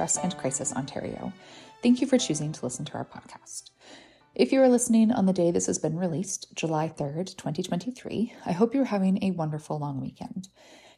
[0.00, 1.30] And Crisis Ontario.
[1.82, 3.70] Thank you for choosing to listen to our podcast.
[4.34, 8.52] If you are listening on the day this has been released, July 3rd, 2023, I
[8.52, 10.48] hope you're having a wonderful long weekend.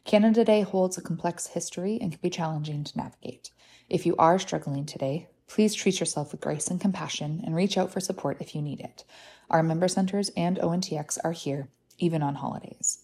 [0.05, 3.51] Canada Day holds a complex history and can be challenging to navigate.
[3.89, 7.91] If you are struggling today, please treat yourself with grace and compassion and reach out
[7.91, 9.03] for support if you need it.
[9.49, 11.67] Our member centers and ONTX are here,
[11.99, 13.03] even on holidays.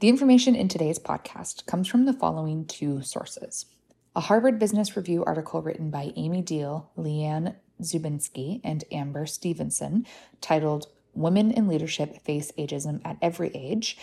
[0.00, 3.66] The information in today's podcast comes from the following two sources
[4.16, 10.04] a Harvard Business Review article written by Amy Diehl, Leanne Dzubinski, and Amber Stephenson
[10.40, 13.96] titled Women in Leadership Face Ageism at Every Age,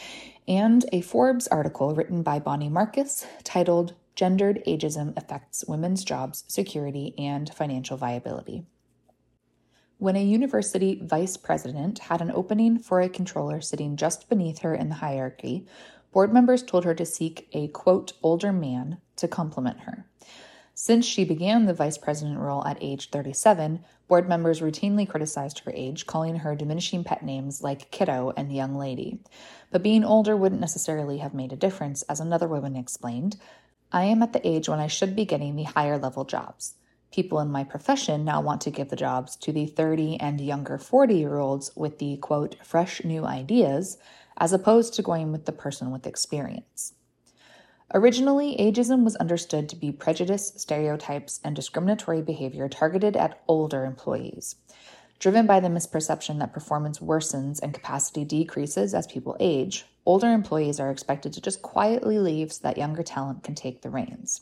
[0.47, 7.13] and a Forbes article written by Bonnie Marcus titled Gendered Ageism Affects Women's Jobs, Security,
[7.17, 8.65] and Financial Viability.
[9.97, 14.73] When a university vice president had an opening for a controller sitting just beneath her
[14.73, 15.67] in the hierarchy,
[16.13, 20.05] board members told her to seek a quote, older man to complement her.
[20.79, 25.71] Since she began the vice president role at age 37, board members routinely criticized her
[25.73, 29.19] age, calling her diminishing pet names like kiddo and young lady.
[29.71, 33.37] But being older wouldn't necessarily have made a difference, as another woman explained.
[33.91, 36.75] I am at the age when I should be getting the higher level jobs.
[37.11, 40.77] People in my profession now want to give the jobs to the 30 and younger
[40.77, 43.97] 40 year olds with the quote, fresh new ideas,
[44.37, 46.93] as opposed to going with the person with experience.
[47.93, 54.55] Originally, ageism was understood to be prejudice, stereotypes, and discriminatory behavior targeted at older employees.
[55.19, 60.81] Driven by the misperception that performance worsens and capacity decreases as people age, older employees
[60.81, 64.41] are expected to just quietly leave so that younger talent can take the reins.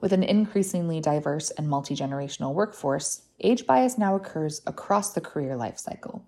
[0.00, 5.56] With an increasingly diverse and multi generational workforce, age bias now occurs across the career
[5.56, 6.22] life cycle.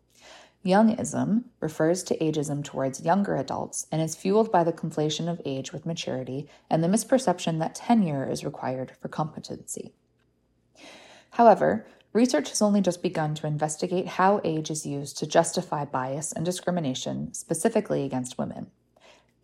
[0.65, 5.73] Youngism refers to ageism towards younger adults and is fueled by the conflation of age
[5.73, 9.95] with maturity and the misperception that tenure is required for competency.
[11.31, 16.31] However, research has only just begun to investigate how age is used to justify bias
[16.31, 18.67] and discrimination, specifically against women.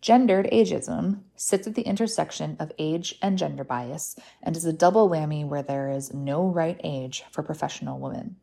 [0.01, 5.09] Gendered ageism sits at the intersection of age and gender bias and is a double
[5.09, 8.35] whammy where there is no right age for professional women.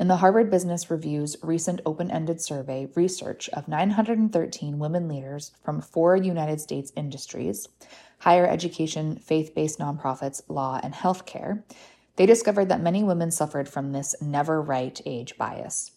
[0.00, 5.82] In the Harvard Business Review's recent open ended survey research of 913 women leaders from
[5.82, 7.68] four United States industries
[8.20, 11.64] higher education, faith based nonprofits, law, and healthcare
[12.16, 15.90] they discovered that many women suffered from this never right age bias.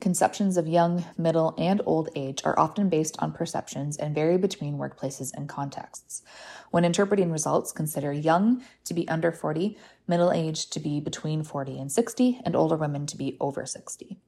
[0.00, 4.78] Conceptions of young, middle, and old age are often based on perceptions and vary between
[4.78, 6.22] workplaces and contexts.
[6.70, 9.76] When interpreting results, consider young to be under 40,
[10.08, 14.18] middle age to be between 40 and 60, and older women to be over 60.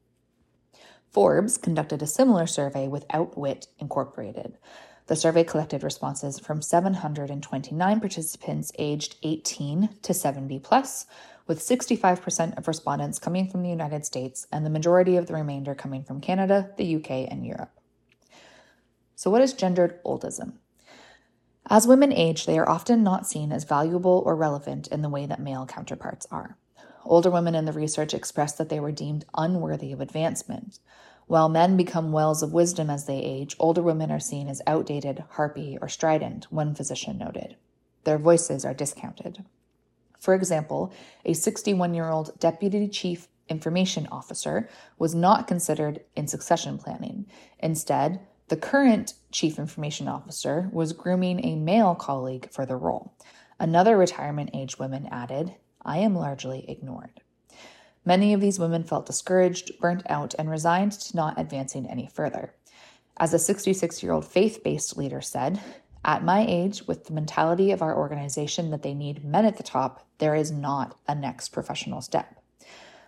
[1.11, 4.59] Forbes conducted a similar survey with Outwit Incorporated.
[5.06, 11.06] The survey collected responses from 729 participants aged 18 to 70 plus,
[11.53, 15.75] with 65% of respondents coming from the United States and the majority of the remainder
[15.75, 17.79] coming from Canada, the UK, and Europe.
[19.15, 20.55] So, what is gendered oldism?
[21.67, 25.27] As women age, they are often not seen as valuable or relevant in the way
[25.27, 26.57] that male counterparts are.
[27.05, 30.79] Older women in the research expressed that they were deemed unworthy of advancement.
[31.26, 35.23] While men become wells of wisdom as they age, older women are seen as outdated,
[35.32, 37.56] harpy, or strident, one physician noted.
[38.05, 39.44] Their voices are discounted.
[40.23, 40.93] For example,
[41.25, 47.27] a 61 year old deputy chief information officer was not considered in succession planning.
[47.59, 53.15] Instead, the current chief information officer was grooming a male colleague for the role.
[53.59, 57.21] Another retirement age woman added, I am largely ignored.
[58.05, 62.55] Many of these women felt discouraged, burnt out, and resigned to not advancing any further.
[63.17, 65.61] As a 66 year old faith based leader said,
[66.04, 69.62] At my age, with the mentality of our organization that they need men at the
[69.62, 72.43] top, there is not a next professional step.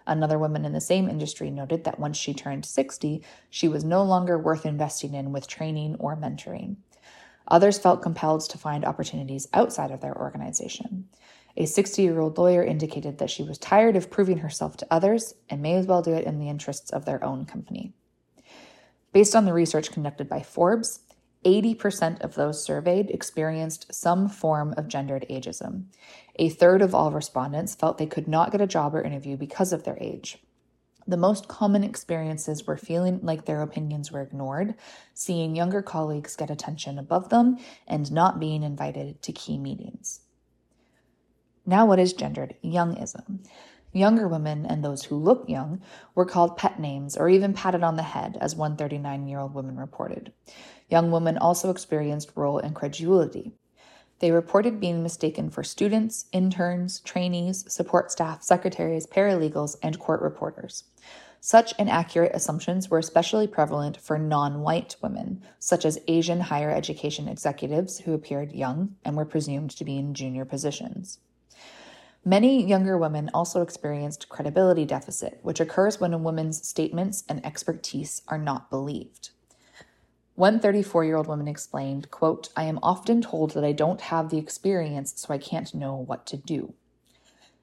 [0.06, 4.05] Another woman in the same industry noted that once she turned 60, she was no
[4.05, 6.76] longer worth investing in with training or mentoring.
[7.49, 11.08] Others felt compelled to find opportunities outside of their organization.
[11.56, 15.35] A 60 year old lawyer indicated that she was tired of proving herself to others
[15.49, 17.93] and may as well do it in the interests of their own company.
[19.12, 21.00] Based on the research conducted by Forbes,
[21.44, 25.85] 80% of those surveyed experienced some form of gendered ageism.
[26.37, 29.73] A third of all respondents felt they could not get a job or interview because
[29.73, 30.38] of their age.
[31.06, 34.75] The most common experiences were feeling like their opinions were ignored,
[35.12, 40.20] seeing younger colleagues get attention above them, and not being invited to key meetings.
[41.67, 43.41] Now, what is gendered youngism?
[43.93, 45.81] Younger women and those who look young
[46.14, 49.55] were called pet names or even patted on the head, as one 39 year old
[49.55, 50.32] woman reported.
[50.89, 53.53] Young women also experienced role incredulity.
[54.21, 60.85] They reported being mistaken for students, interns, trainees, support staff, secretaries, paralegals, and court reporters.
[61.41, 67.29] Such inaccurate assumptions were especially prevalent for non white women, such as Asian higher education
[67.29, 71.19] executives who appeared young and were presumed to be in junior positions.
[72.25, 78.23] Many younger women also experienced credibility deficit, which occurs when a woman's statements and expertise
[78.29, 79.29] are not believed.
[80.37, 84.31] One 34 year old woman explained, quote, I am often told that I don't have
[84.31, 86.75] the experience, so I can't know what to do.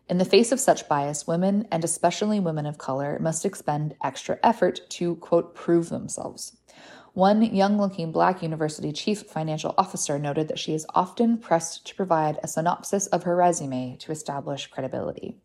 [0.07, 4.39] In the face of such bias, women, and especially women of color, must expend extra
[4.41, 6.57] effort to, quote, prove themselves.
[7.13, 11.95] One young looking Black university chief financial officer noted that she is often pressed to
[11.95, 15.35] provide a synopsis of her resume to establish credibility.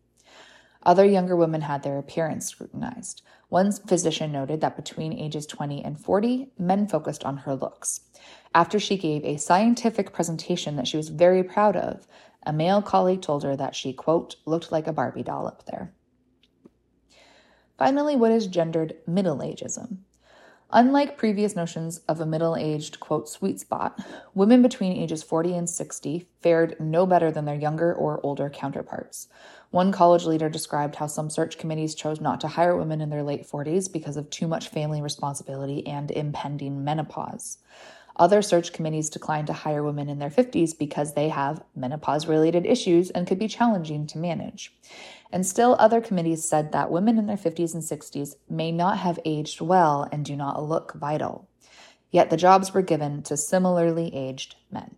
[0.83, 3.21] Other younger women had their appearance scrutinized.
[3.49, 8.01] One physician noted that between ages 20 and 40, men focused on her looks.
[8.53, 12.05] After she gave a scientific presentation that she was very proud of,
[12.45, 15.93] a male colleague told her that she, quote, looked like a Barbie doll up there.
[17.77, 19.99] Finally, what is gendered middle ageism?
[20.71, 23.97] Unlike previous notions of a middle aged, quote, sweet spot,
[24.33, 29.29] women between ages 40 and 60 fared no better than their younger or older counterparts.
[29.71, 33.23] One college leader described how some search committees chose not to hire women in their
[33.23, 37.59] late 40s because of too much family responsibility and impending menopause.
[38.17, 42.65] Other search committees declined to hire women in their 50s because they have menopause related
[42.65, 44.73] issues and could be challenging to manage.
[45.31, 49.19] And still, other committees said that women in their 50s and 60s may not have
[49.23, 51.47] aged well and do not look vital.
[52.09, 54.95] Yet the jobs were given to similarly aged men.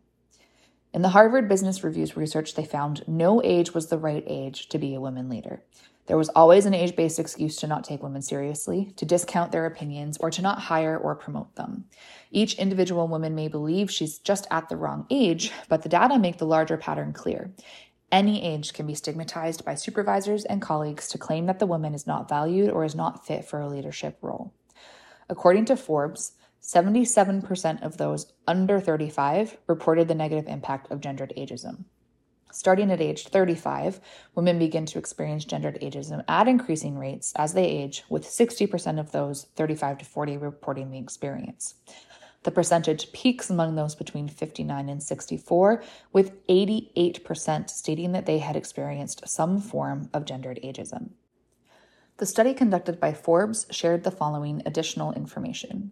[0.94, 4.80] In the Harvard Business Review's research, they found no age was the right age to
[4.80, 5.62] be a women leader.
[6.10, 9.68] There was always an age based excuse to not take women seriously, to discount their
[9.68, 11.86] opinions, or to not hire or promote them.
[12.32, 16.40] Each individual woman may believe she's just at the wrong age, but the data make
[16.40, 17.54] the larger pattern clear.
[18.12, 22.08] Any age can be stigmatized by supervisors and colleagues to claim that the woman is
[22.08, 24.52] not valued or is not fit for a leadership role.
[25.30, 31.84] According to Forbes, 77% of those under 35 reported the negative impact of gendered ageism.
[32.52, 34.00] Starting at age 35,
[34.34, 39.12] women begin to experience gendered ageism at increasing rates as they age, with 60% of
[39.12, 41.76] those 35 to 40 reporting the experience.
[42.44, 48.56] The percentage peaks among those between 59 and 64, with 88% stating that they had
[48.56, 51.10] experienced some form of gendered ageism.
[52.18, 55.92] The study conducted by Forbes shared the following additional information.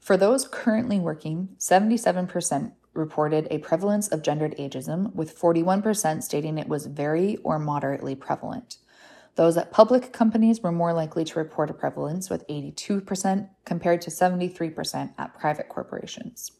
[0.00, 6.68] For those currently working, 77% reported a prevalence of gendered ageism, with 41% stating it
[6.68, 8.78] was very or moderately prevalent.
[9.36, 14.10] Those at public companies were more likely to report a prevalence, with 82% compared to
[14.10, 16.52] 73% at private corporations.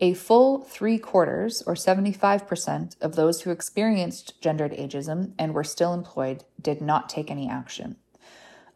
[0.00, 5.92] A full three quarters, or 75%, of those who experienced gendered ageism and were still
[5.92, 7.96] employed did not take any action.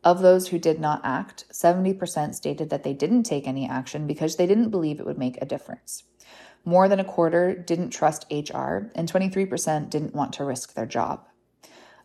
[0.05, 4.37] Of those who did not act, 70% stated that they didn't take any action because
[4.37, 6.05] they didn't believe it would make a difference.
[6.67, 11.27] More than a quarter didn't trust HR, and 23% didn't want to risk their job.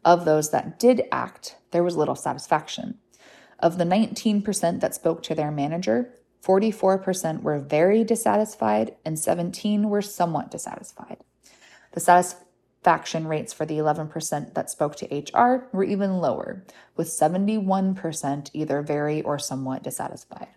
[0.05, 2.99] Of those that did act, there was little satisfaction.
[3.59, 10.01] Of the 19% that spoke to their manager, 44% were very dissatisfied and 17 were
[10.01, 11.17] somewhat dissatisfied.
[11.91, 12.47] The satisfaction
[12.83, 16.65] Faction rates for the 11% that spoke to HR were even lower,
[16.95, 20.47] with 71% either very or somewhat dissatisfied.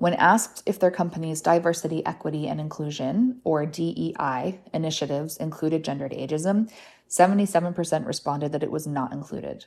[0.00, 6.72] When asked if their company's diversity, equity, and inclusion, or DEI, initiatives included gendered ageism,
[7.10, 9.66] 77% responded that it was not included.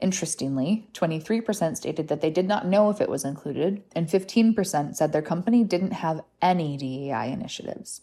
[0.00, 5.12] Interestingly, 23% stated that they did not know if it was included, and 15% said
[5.12, 8.00] their company didn't have any DEI initiatives.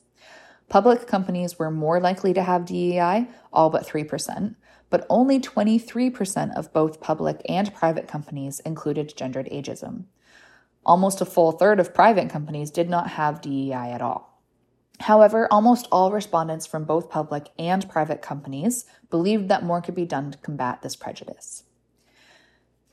[0.69, 4.55] Public companies were more likely to have DEI, all but 3%,
[4.89, 10.05] but only 23% of both public and private companies included gendered ageism.
[10.85, 14.41] Almost a full third of private companies did not have DEI at all.
[14.99, 20.05] However, almost all respondents from both public and private companies believed that more could be
[20.05, 21.63] done to combat this prejudice.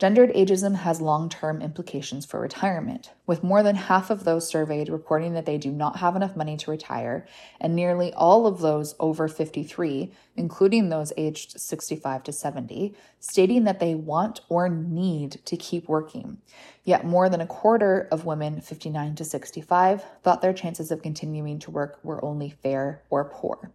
[0.02, 4.88] Gendered ageism has long term implications for retirement, with more than half of those surveyed
[4.88, 7.24] reporting that they do not have enough money to retire,
[7.60, 13.78] and nearly all of those over 53, including those aged 65 to 70, stating that
[13.78, 16.38] they want or need to keep working.
[16.82, 21.60] Yet more than a quarter of women 59 to 65 thought their chances of continuing
[21.60, 23.70] to work were only fair or poor.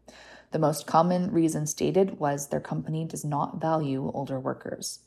[0.52, 5.00] The most common reason stated was their company does not value older workers.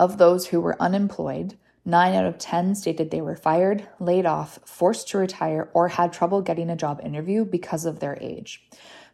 [0.00, 4.58] Of those who were unemployed, 9 out of 10 stated they were fired, laid off,
[4.64, 8.66] forced to retire, or had trouble getting a job interview because of their age.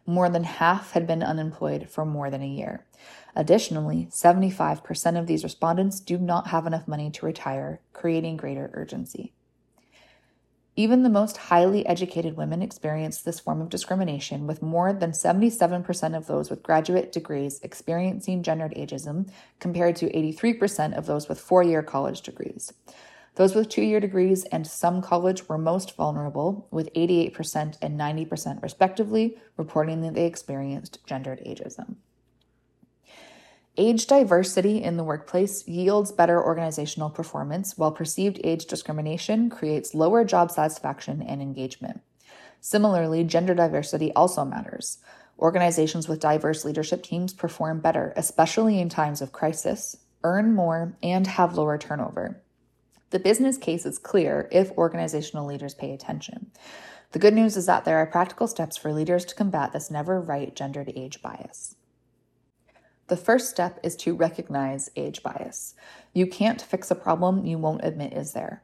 [0.05, 2.85] More than half had been unemployed for more than a year.
[3.35, 9.33] Additionally, 75% of these respondents do not have enough money to retire, creating greater urgency.
[10.79, 16.15] Even the most highly educated women experience this form of discrimination, with more than 77%
[16.15, 19.27] of those with graduate degrees experiencing gendered ageism,
[19.59, 22.71] compared to 83% of those with four year college degrees.
[23.33, 28.61] Those with two year degrees and some college were most vulnerable, with 88% and 90%
[28.61, 31.95] respectively reporting that they experienced gendered ageism.
[33.79, 40.25] Age diversity in the workplace yields better organizational performance, while perceived age discrimination creates lower
[40.25, 42.01] job satisfaction and engagement.
[42.59, 44.97] Similarly, gender diversity also matters.
[45.37, 51.27] Organizations with diverse leadership teams perform better, especially in times of crisis, earn more, and
[51.27, 52.41] have lower turnover.
[53.11, 56.49] The business case is clear if organizational leaders pay attention.
[57.11, 60.19] The good news is that there are practical steps for leaders to combat this never
[60.19, 61.75] right gendered age bias.
[63.07, 65.75] The first step is to recognize age bias.
[66.13, 68.63] You can't fix a problem you won't admit is there.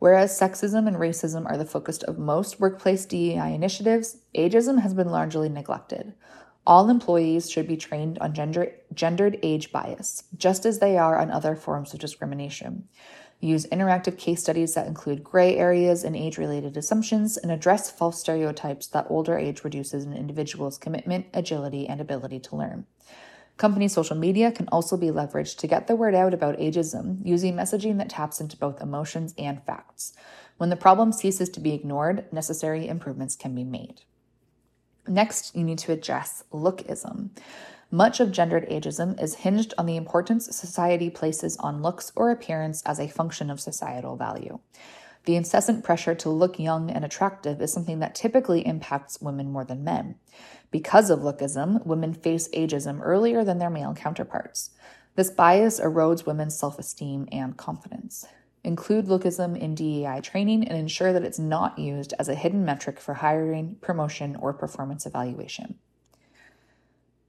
[0.00, 5.10] Whereas sexism and racism are the focus of most workplace DEI initiatives, ageism has been
[5.10, 6.14] largely neglected.
[6.66, 11.30] All employees should be trained on gender, gendered age bias, just as they are on
[11.30, 12.88] other forms of discrimination.
[13.38, 18.18] Use interactive case studies that include gray areas and age related assumptions and address false
[18.18, 22.86] stereotypes that older age reduces an individual's commitment, agility, and ability to learn.
[23.56, 27.54] Company social media can also be leveraged to get the word out about ageism using
[27.54, 30.12] messaging that taps into both emotions and facts.
[30.56, 34.00] When the problem ceases to be ignored, necessary improvements can be made.
[35.06, 37.30] Next, you need to address lookism.
[37.90, 42.82] Much of gendered ageism is hinged on the importance society places on looks or appearance
[42.82, 44.58] as a function of societal value.
[45.24, 49.64] The incessant pressure to look young and attractive is something that typically impacts women more
[49.64, 50.16] than men.
[50.70, 54.70] Because of lookism, women face ageism earlier than their male counterparts.
[55.14, 58.26] This bias erodes women's self esteem and confidence.
[58.64, 62.98] Include lookism in DEI training and ensure that it's not used as a hidden metric
[62.98, 65.78] for hiring, promotion, or performance evaluation.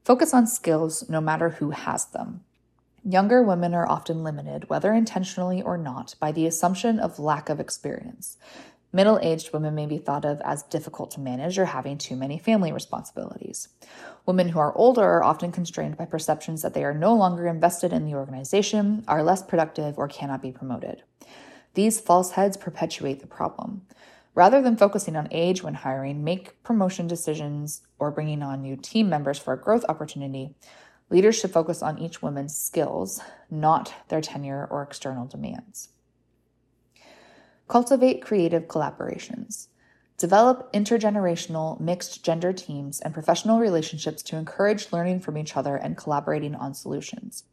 [0.05, 2.44] Focus on skills no matter who has them.
[3.07, 7.59] Younger women are often limited, whether intentionally or not, by the assumption of lack of
[7.59, 8.37] experience.
[8.91, 12.39] Middle aged women may be thought of as difficult to manage or having too many
[12.39, 13.67] family responsibilities.
[14.25, 17.93] Women who are older are often constrained by perceptions that they are no longer invested
[17.93, 21.03] in the organization, are less productive, or cannot be promoted.
[21.75, 23.83] These false heads perpetuate the problem.
[24.33, 29.09] Rather than focusing on age when hiring, make promotion decisions, or bringing on new team
[29.09, 30.55] members for a growth opportunity,
[31.09, 35.89] Leaders should focus on each woman's skills, not their tenure or external demands.
[37.67, 39.67] Cultivate creative collaborations.
[40.17, 45.97] Develop intergenerational, mixed gender teams and professional relationships to encourage learning from each other and
[45.97, 47.43] collaborating on solutions.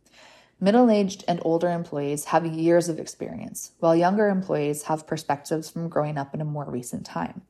[0.61, 5.89] Middle aged and older employees have years of experience, while younger employees have perspectives from
[5.89, 7.43] growing up in a more recent time.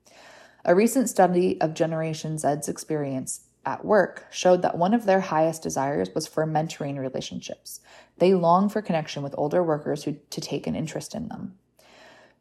[0.64, 5.62] A recent study of Generation Z's experience at work showed that one of their highest
[5.62, 7.80] desires was for mentoring relationships.
[8.18, 11.58] They long for connection with older workers who to take an interest in them.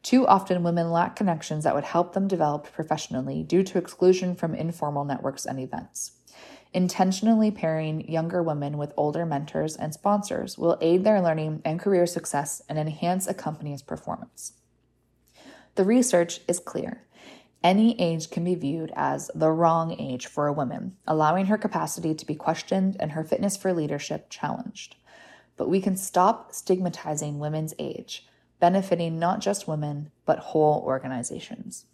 [0.02, 4.54] Too often, women lack connections that would help them develop professionally due to exclusion from
[4.54, 6.12] informal networks and events.
[6.74, 12.06] Intentionally pairing younger women with older mentors and sponsors will aid their learning and career
[12.06, 14.54] success and enhance a company's performance.
[15.74, 17.04] The research is clear.
[17.64, 22.14] Any age can be viewed as the wrong age for a woman, allowing her capacity
[22.14, 24.96] to be questioned and her fitness for leadership challenged.
[25.56, 28.26] but we can stop stigmatizing women's age,
[28.60, 31.86] benefiting not just women, but whole organizations.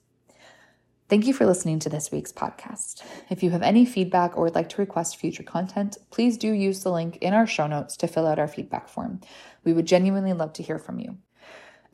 [1.08, 3.02] Thank you for listening to this week's podcast.
[3.30, 6.82] If you have any feedback or would like to request future content, please do use
[6.82, 9.20] the link in our show notes to fill out our feedback form.
[9.64, 11.16] We would genuinely love to hear from you.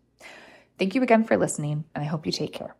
[0.78, 2.77] Thank you again for listening, and I hope you take care.